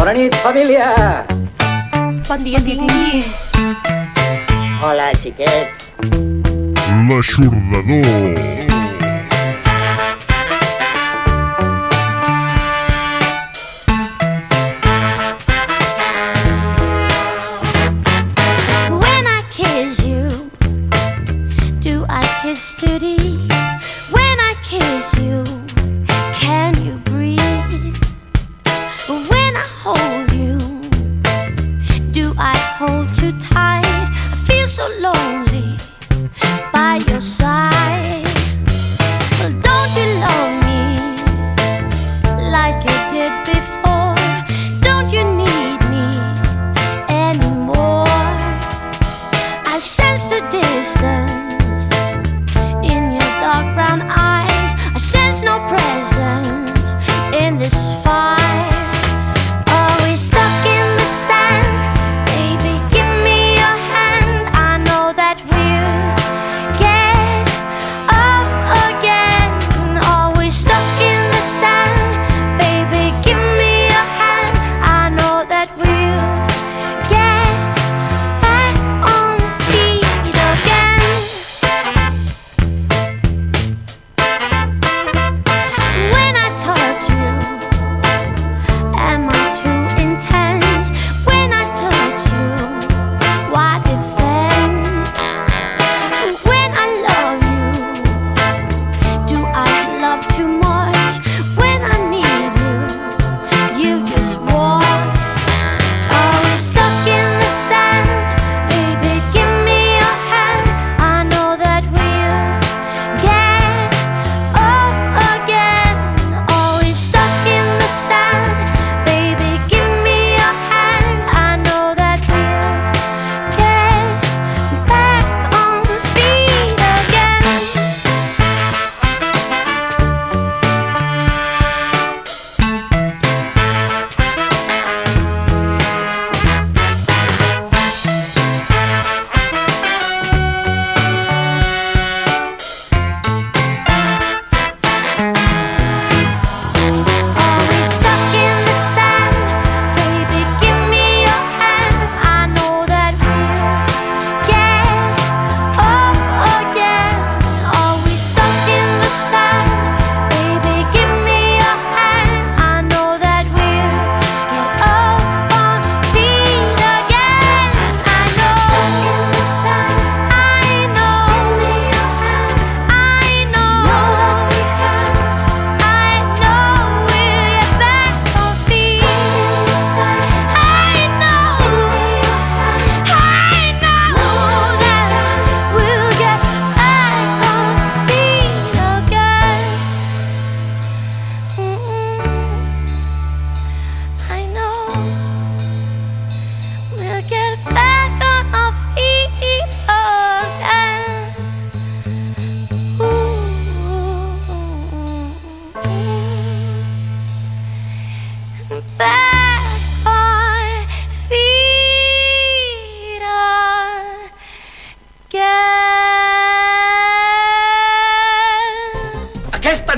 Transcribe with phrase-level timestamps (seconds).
[0.00, 0.86] Bona nit, família!
[2.26, 3.20] Bon dia, Titi.
[4.80, 5.92] Hola, xiquets.
[7.04, 8.40] L'aixordador.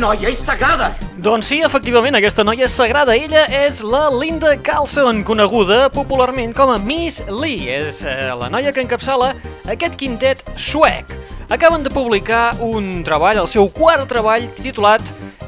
[0.02, 0.90] Noia és sagrada!
[1.22, 3.14] Doncs sí, efectivament, aquesta noia és sagrada.
[3.14, 7.70] Ella és la Linda Carlson, coneguda popularment com a Miss Lee.
[7.70, 9.30] És eh, la noia que encapçala
[9.70, 11.12] aquest quintet suec.
[11.52, 15.04] Acaben de publicar un treball, el seu quart treball, titulat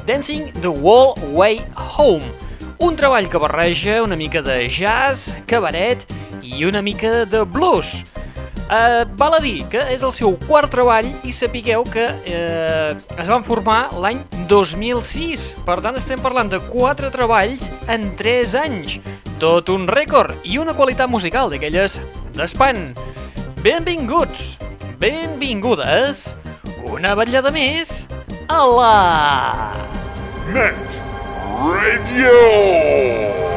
[0.07, 1.59] Dancing the Wall Way
[1.97, 2.23] Home.
[2.85, 6.07] Un treball que barreja una mica de jazz, cabaret
[6.45, 8.05] i una mica de blues.
[8.65, 13.29] Uh, val a dir que és el seu quart treball i sapigueu que uh, es
[13.29, 15.43] van formar l'any 2006.
[15.67, 18.97] Per tant, estem parlant de quatre treballs en 3 anys.
[19.41, 21.99] Tot un rècord i una qualitat musical d'aquelles
[22.33, 22.87] d'espant.
[23.61, 24.57] Benvinguts,
[25.01, 26.31] benvingudes,
[26.89, 28.05] una vetllada més
[28.49, 28.93] a la...
[30.53, 31.01] Net
[31.61, 33.54] Radio.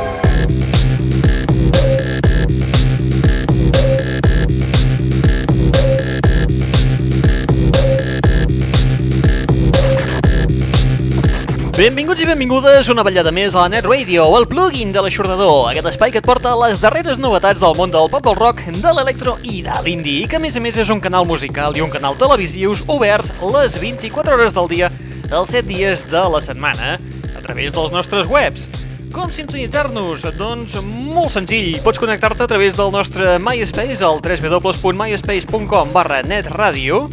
[11.78, 15.86] Benvinguts i benvingudes una ballada més a la Net Radio, el plugin de l'aixordador, aquest
[15.92, 19.36] espai que et porta les darreres novetats del món del pop del rock, de l'electro
[19.46, 21.92] i de l'indi, i que a més a més és un canal musical i un
[21.92, 24.90] canal televisius oberts les 24 hores del dia,
[25.30, 26.96] els 7 dies de la setmana,
[27.30, 28.66] a través dels nostres webs.
[29.14, 30.26] Com sintonitzar-nos?
[30.34, 31.78] Doncs molt senzill.
[31.86, 37.04] Pots connectar-te a través del nostre MySpace al www.myspace.com barra netradio,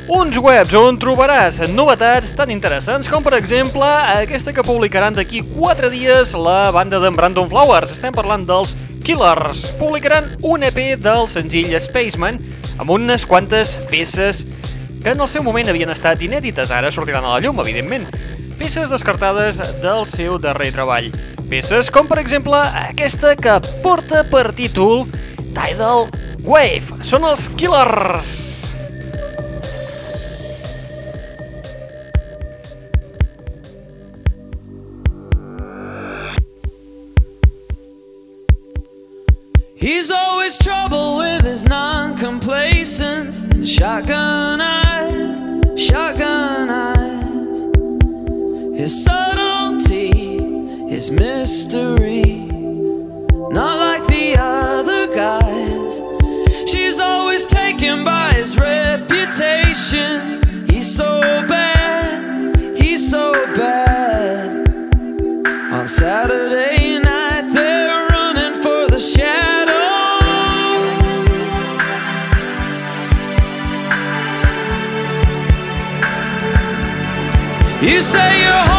[0.10, 5.92] Uns webs on trobaràs novetats tan interessants com, per exemple, aquesta que publicaran d'aquí 4
[5.94, 7.94] dies la banda d'en Brandon Flowers.
[7.94, 8.74] Estem parlant dels
[9.06, 9.70] Killers.
[9.78, 12.42] Publicaran un EP del senzill Spaceman
[12.82, 14.48] amb unes quantes peces
[15.04, 18.10] que en el seu moment havien estat inèdites, ara sortiran a la llum, evidentment
[18.60, 21.08] peces descartades del seu darrer treball.
[21.50, 25.08] Peces com, per exemple, aquesta que porta per títol
[25.56, 26.10] Tidal
[26.44, 27.00] Wave.
[27.02, 28.60] Són els Killers!
[39.80, 45.40] He's always trouble with his non-complacence Shotgun eyes,
[45.80, 46.99] shotgun eyes
[48.80, 50.08] His subtlety,
[50.88, 52.24] his mystery,
[53.52, 56.02] not like the other guys.
[56.72, 60.66] She's always taken by his reputation.
[60.70, 64.66] He's so bad, he's so bad.
[65.74, 66.29] On Saturday.
[78.12, 78.79] say you're home.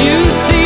[0.00, 0.57] you see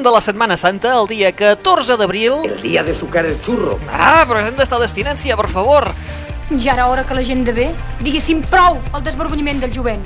[0.00, 2.32] moment de la Setmana Santa, el dia 14 d'abril...
[2.46, 3.78] El dia de sucar el xurro.
[3.92, 5.90] Ah, però hem d'estar d'estinència, per favor.
[6.56, 7.66] Ja era hora que la gent de bé
[8.00, 10.00] diguéssim prou al desvergonyiment del jovent.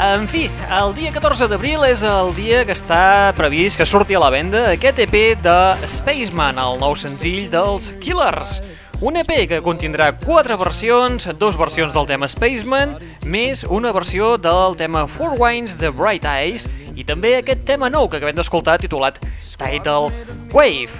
[0.00, 4.22] En fi, el dia 14 d'abril és el dia que està previst que surti a
[4.24, 5.14] la venda aquest EP
[5.44, 8.62] de Spaceman, el nou senzill dels Killers.
[8.98, 12.94] Un EP que contindrà quatre versions, dos versions del tema Spaceman,
[13.28, 16.64] més una versió del tema Four Wines de Bright Eyes
[16.96, 19.20] i també aquest tema nou que acabem d'escoltar titulat
[19.60, 20.08] Tidal
[20.56, 20.96] Wave.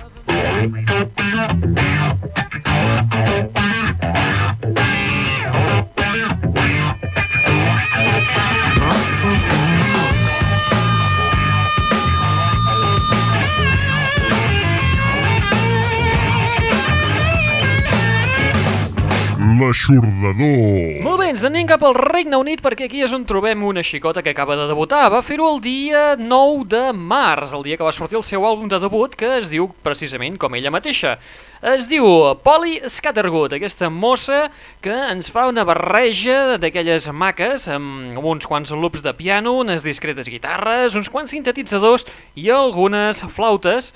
[19.77, 21.03] L'aixordador.
[21.05, 24.23] Molt bé, ens anem cap al Regne Unit perquè aquí és on trobem una xicota
[24.25, 25.05] que acaba de debutar.
[25.13, 28.71] Va fer-ho el dia 9 de març, el dia que va sortir el seu àlbum
[28.73, 31.17] de debut, que es diu precisament com ella mateixa.
[31.61, 32.09] Es diu
[32.43, 34.47] Polly Scattergood, aquesta mossa
[34.81, 40.33] que ens fa una barreja d'aquelles maques amb uns quants loops de piano, unes discretes
[40.33, 43.93] guitarres, uns quants sintetitzadors i algunes flautes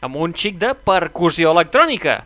[0.00, 2.22] amb un xic de percussió electrònica.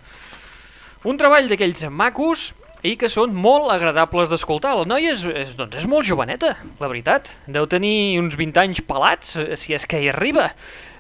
[1.05, 2.53] Un treball d'aquells macos
[2.85, 4.75] i que són molt agradables d'escoltar.
[4.77, 7.31] La noia és, és, doncs és molt joveneta, la veritat.
[7.49, 10.51] Deu tenir uns 20 anys pelats, eh, si és que hi arriba.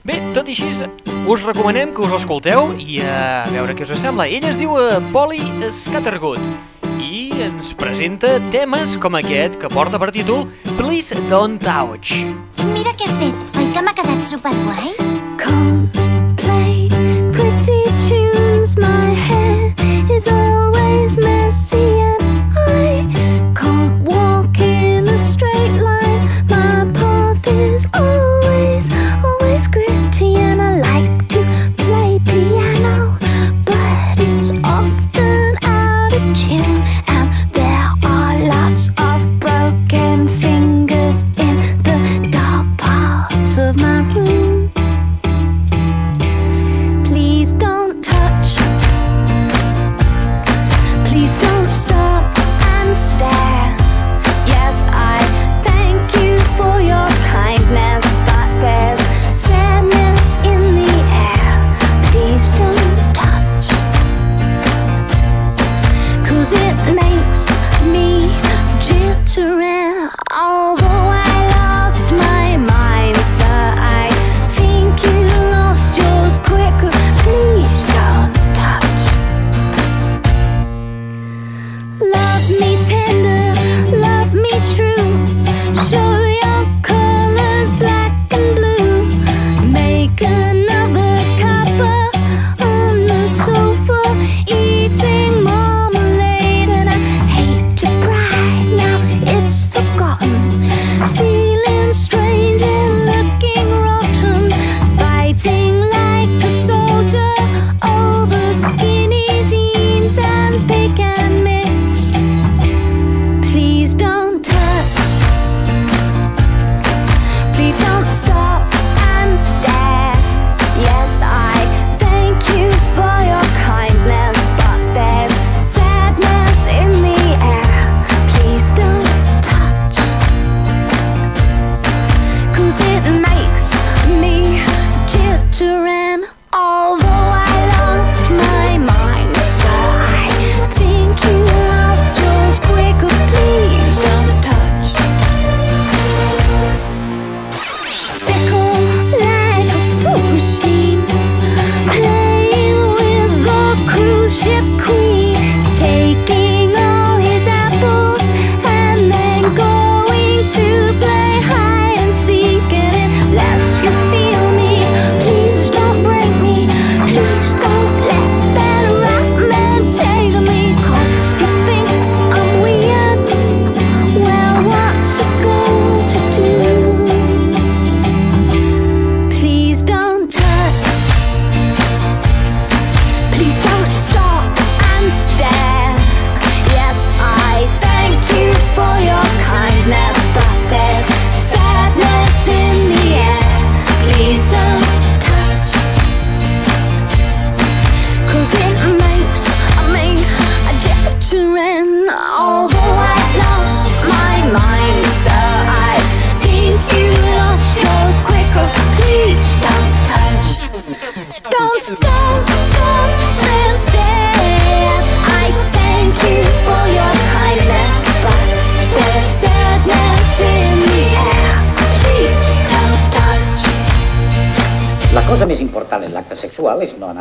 [0.04, 0.88] Bé, tot i així,
[1.28, 4.28] us recomanem que us l'escolteu i eh, a veure què us sembla.
[4.28, 6.40] Ella es diu uh, Polly Scattergood
[7.00, 10.48] i ens presenta temes com aquest que porta per títol
[10.78, 12.16] Please Don't Touch.
[12.72, 14.92] Mira què he fet, oi que m'ha quedat superguai?
[15.40, 16.92] Contemplate
[17.36, 18.76] pretty tunes.
[18.80, 19.43] My hair
[20.10, 22.03] is always messy,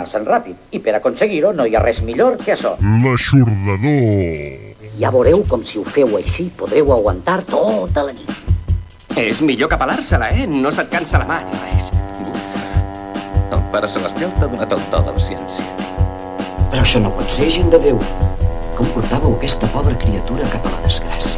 [0.04, 0.60] anar-se'n ràpid.
[0.76, 2.76] I per aconseguir-ho no hi ha res millor que això.
[3.04, 4.72] L'aixordador.
[5.00, 8.32] Ja veureu com si ho feu així podreu aguantar tota la nit.
[9.18, 10.48] És millor que pelar-se-la, eh?
[10.50, 11.90] No se't cansa la mà ni res.
[12.22, 12.60] Uf.
[13.54, 15.66] El pare celestial t'ha donat el to de la ciència.
[16.70, 18.02] Però això no pot ser, gent de Déu.
[18.74, 21.33] Com portàveu aquesta pobra criatura cap a la desgràcia?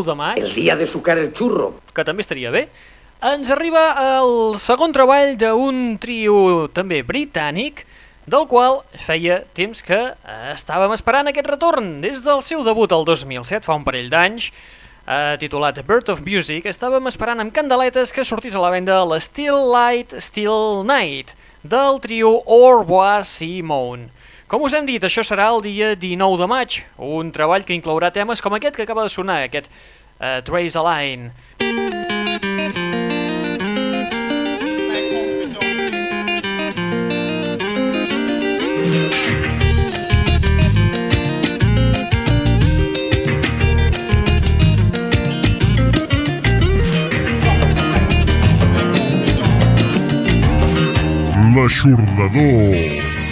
[0.00, 0.42] 9 de maig...
[0.44, 1.74] El dia de sucar el xurro.
[1.94, 2.68] Que també estaria bé.
[3.20, 7.84] Ens arriba el segon treball d'un trio també britànic,
[8.30, 9.98] del qual feia temps que
[10.54, 11.98] estàvem esperant aquest retorn.
[12.00, 14.50] Des del seu debut al 2007, fa un parell d'anys,
[15.04, 19.68] eh, titulat Birth of Music, estàvem esperant amb candeletes que sortís a la venda l'Still
[19.68, 24.08] Light, Still Night, del trio Was Simone.
[24.50, 28.08] Com us hem dit, això serà el dia 19 de maig, un treball que inclourà
[28.10, 29.70] temes com aquest que acaba de sonar, aquest
[30.18, 31.30] uh, Trace a Line.
[51.54, 53.29] L'aixordador.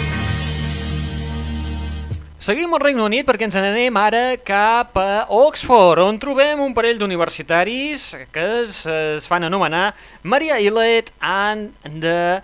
[2.39, 6.95] Seguim al Regne Unit perquè ens n'anem ara cap a Oxford, on trobem un parell
[6.95, 9.89] d'universitaris que es, es fan anomenar
[10.23, 12.39] Maria Illet and the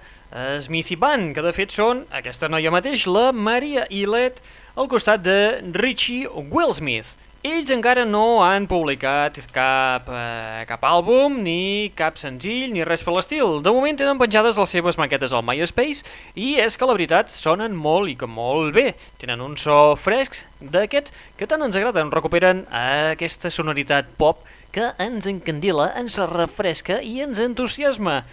[0.66, 4.44] Smithy Band, que de fet són aquesta noia mateix, la Maria Illet,
[4.76, 7.16] al costat de Richie Willsmith.
[7.46, 13.14] Ells encara no han publicat cap, eh, cap àlbum, ni cap senzill, ni res per
[13.14, 13.60] l'estil.
[13.62, 16.02] De moment tenen penjades les seves maquetes al MySpace
[16.34, 18.96] i és que la veritat sonen molt i que molt bé.
[19.22, 24.42] Tenen un so fresc d'aquest que tant ens agrada, ens recuperen aquesta sonoritat pop
[24.74, 28.24] que ens encandila, ens refresca i ens entusiasma.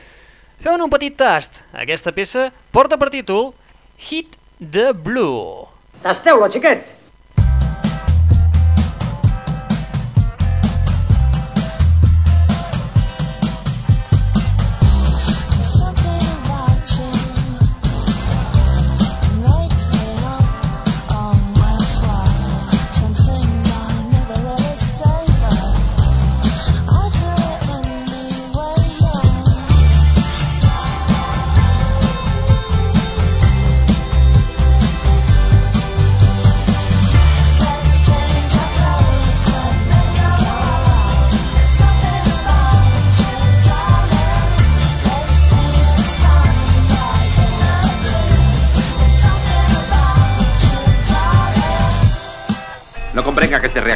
[0.63, 1.61] Feu un petit tast.
[1.75, 3.53] Aquesta peça porta per títol
[4.09, 5.69] Hit the Blue.
[6.01, 7.02] Tasteu-lo, xiquets!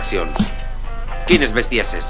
[0.06, 0.28] ocasión.
[1.26, 2.06] ¿Quiénes bestiases?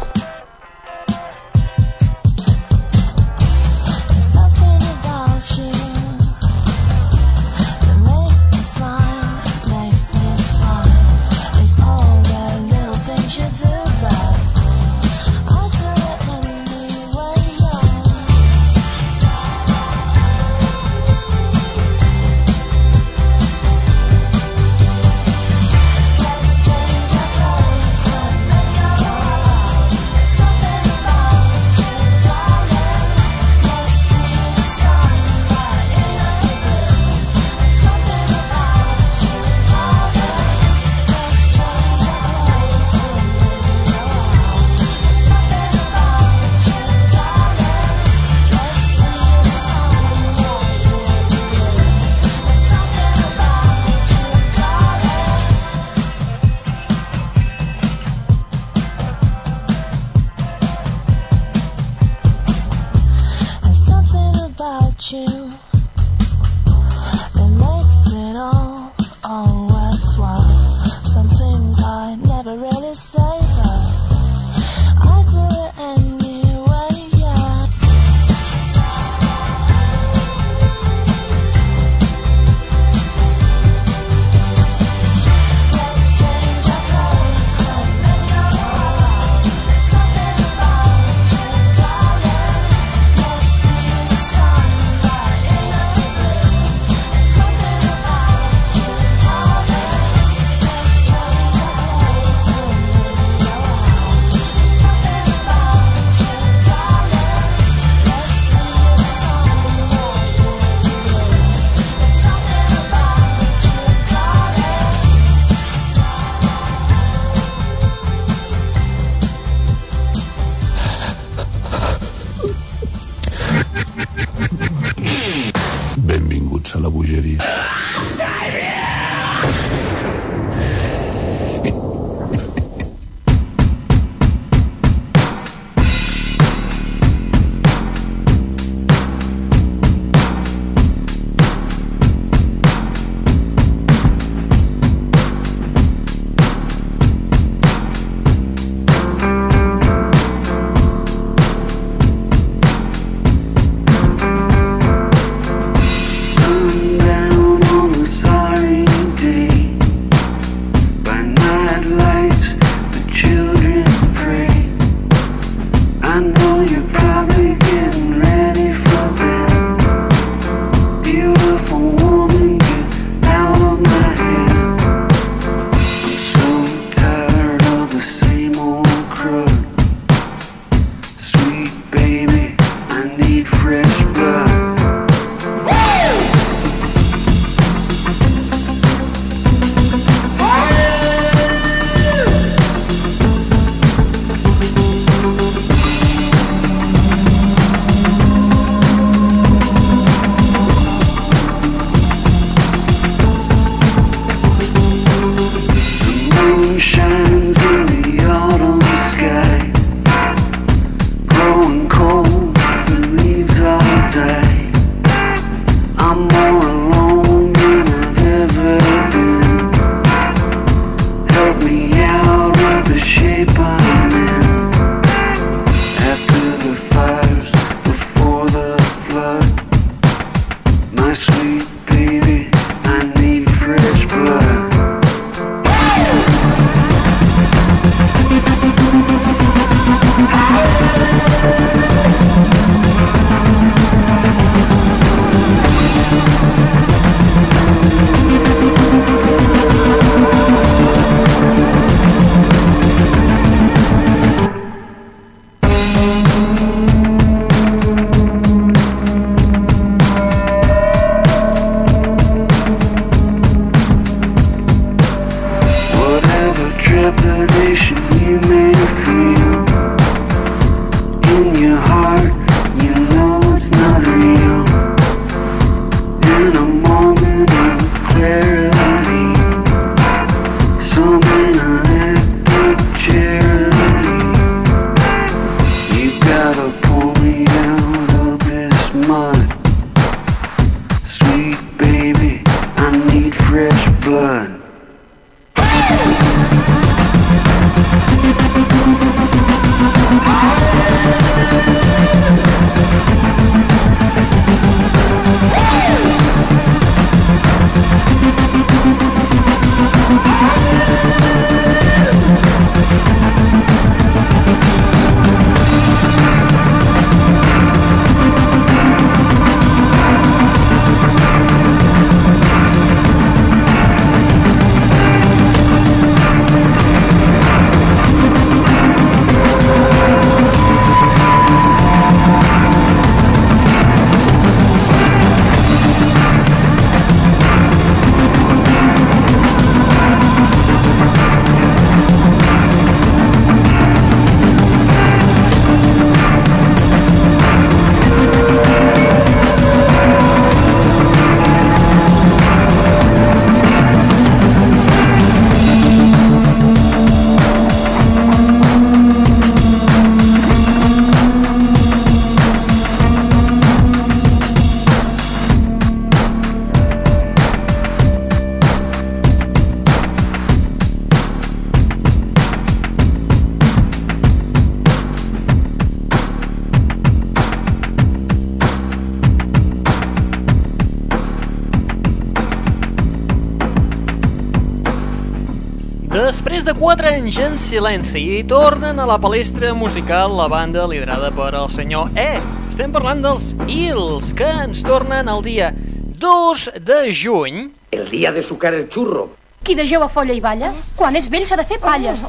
[386.76, 392.10] 4 anys en silenci, tornen a la palestra musical la banda liderada per el senyor
[392.12, 392.36] E.
[392.68, 397.62] Estem parlant dels Hills, que ens tornen el dia 2 de juny.
[397.96, 399.30] El día de sucar el churro.
[399.64, 402.28] Qui de jove folla i balla, quan és vell s'ha de fer palles.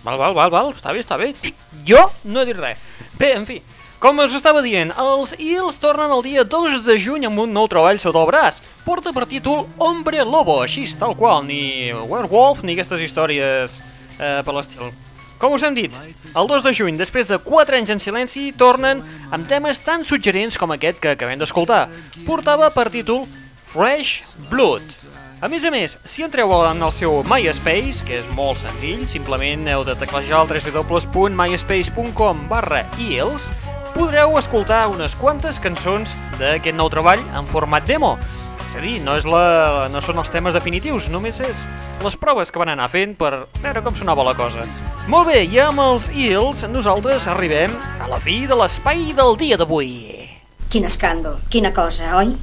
[0.00, 1.34] Val, val, val, val, està bé, està bé.
[1.84, 2.80] Jo no he dit res.
[3.20, 3.60] Bé, en fi,
[4.04, 7.64] com us estava dient, els Hills tornen el dia 2 de juny amb un nou
[7.72, 8.58] treball sota el braç.
[8.84, 13.78] Porta per títol Hombre Lobo, així tal qual, ni Werewolf ni aquestes històries
[14.20, 14.92] eh, per l'estil.
[15.40, 15.88] Com us hem dit,
[16.36, 19.00] el 2 de juny, després de 4 anys en silenci, tornen
[19.32, 21.88] amb temes tan suggerents com aquest que acabem d'escoltar.
[22.28, 23.24] Portava per títol
[23.56, 24.84] Fresh Blood.
[25.40, 29.64] A més a més, si entreu en el seu MySpace, que és molt senzill, simplement
[29.72, 33.48] heu de teclejar el www.myspace.com barra eels,
[33.94, 38.16] podreu escoltar unes quantes cançons d'aquest nou treball en format demo.
[38.64, 41.60] És a dir, no, és la, no són els temes definitius, només és
[42.02, 44.64] les proves que van anar fent per veure com sonava la cosa.
[45.10, 49.60] Molt bé, i amb els Eels nosaltres arribem a la fi de l'espai del dia
[49.60, 49.92] d'avui.
[50.72, 52.34] Quin escàndol, quina cosa, oi?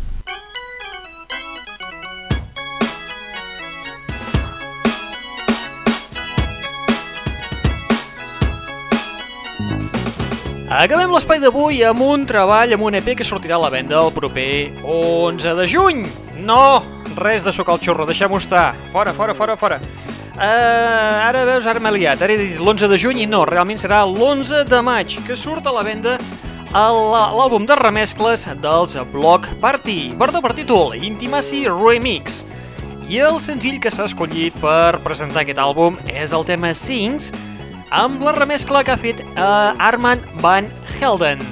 [10.71, 14.13] Acabem l'espai d'avui amb un treball amb un EP que sortirà a la venda el
[14.15, 16.05] proper 11 de juny.
[16.47, 16.79] No,
[17.17, 18.69] res de sucar el xurro, deixem-ho estar.
[18.93, 19.81] Fora, fora, fora, fora.
[20.31, 22.23] Uh, ara veus, ara m'he liat.
[22.23, 25.67] Ara he dit l'11 de juny i no, realment serà l'11 de maig que surt
[25.67, 26.15] a la venda
[26.71, 30.15] l'àlbum de remescles dels Block Party.
[30.15, 32.45] Porta per títol Intimacy Remix.
[33.12, 37.34] I el senzill que s'ha escollit per presentar aquest àlbum és el tema Sings,
[37.91, 41.43] amb la remescla que ha fet eh, Armand Van Helden.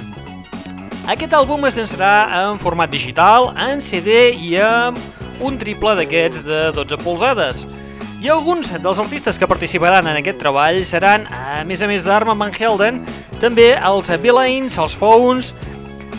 [1.10, 4.98] Aquest àlbum es llançarà en format digital, en CD i amb
[5.44, 7.64] un triple d'aquests de 12 polzades.
[8.20, 12.40] I alguns dels artistes que participaran en aquest treball seran, a més a més d'Armand
[12.40, 13.04] Van Helden,
[13.40, 15.54] també els Villains, els Phones,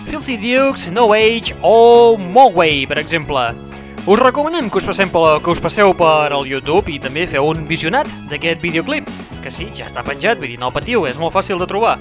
[0.08, 3.71] Filthy Dukes, No Age o Mogwai, per exemple.
[4.08, 7.46] Us recomanem que us, passem per, que us passeu per al YouTube i també feu
[7.46, 9.06] un visionat d'aquest videoclip,
[9.44, 12.00] que sí, ja està penjat, vull dir, no patiu, és molt fàcil de trobar.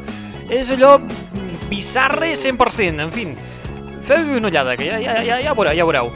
[0.49, 0.97] És allò
[1.69, 3.37] bizarre 100%, en fi.
[4.01, 6.09] Feu-hi una ullada, que ja, ja, ja, ja veureu, ja veureu.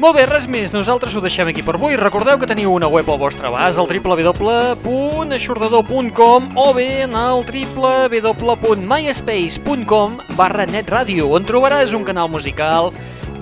[0.00, 1.96] Molt bé, res més, nosaltres ho deixem aquí per avui.
[2.00, 10.18] Recordeu que teniu una web al vostre abast, al www.aixordador.com o bé en el www.myspace.com
[10.36, 12.92] barra netradio, on trobaràs un canal musical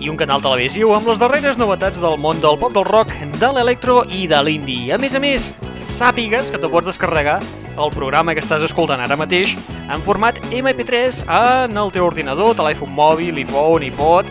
[0.04, 3.48] i un canal televisiu amb les darreres novetats del món del pop del rock, de
[3.56, 4.92] l'electro i de l'indie.
[4.92, 5.46] A més a més,
[5.88, 7.38] sàpigues que te pots descarregar
[7.80, 9.54] el programa que estàs escoltant ara mateix
[9.88, 14.28] en format MP3 en el teu ordinador, telèfon mòbil, iPhone, iPod,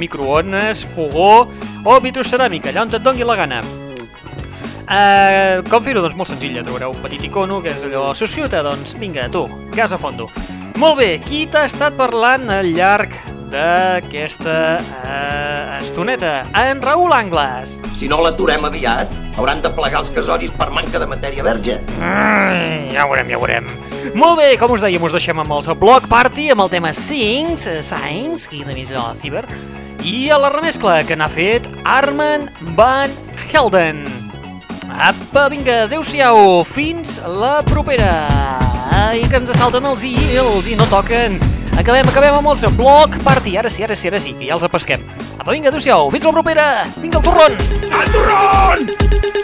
[0.00, 1.44] microones, fogó
[1.84, 3.60] o vitroceràmica, allà on et dongui la gana.
[4.82, 6.00] Uh, com fer-ho?
[6.04, 9.44] Doncs molt senzill, ja trobareu un petit icono que és allò, subscriu-te, doncs vinga, tu,
[9.76, 10.30] gas a fondo.
[10.80, 13.12] Molt bé, qui t'ha estat parlant al llarg
[13.52, 16.42] d'aquesta uh, estoneta?
[16.56, 17.76] En Raül Angles.
[17.98, 21.78] Si no l'aturem aviat, hauran de plegar els casoris per manca de matèria verge.
[22.00, 23.68] Ai, ja ho veurem, ja ho veurem.
[24.18, 27.68] Molt bé, com us dèiem, us deixem amb els Block Party, amb el tema Sings,
[27.68, 29.44] eh, Sings, que de més al ciber,
[30.02, 33.12] i a la remescla que n'ha fet Armand Van
[33.52, 34.04] Helden.
[34.92, 38.12] Apa, vinga, adeu-siau, fins la propera.
[38.92, 41.40] Ai, que ens salten els Eels i no toquen.
[41.78, 43.56] Acabem, acabem amb els Block Party.
[43.58, 45.04] Ara sí, ara sí, ara sí, que ja els apesquem.
[45.38, 46.66] Apa, vinga, adeu-siau, fins la propera.
[46.98, 47.56] Vinga, el torron.
[47.92, 49.41] El turron!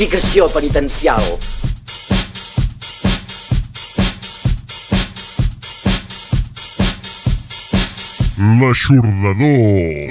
[0.00, 1.20] Purificació penitencial.
[8.60, 10.09] L'aixordador.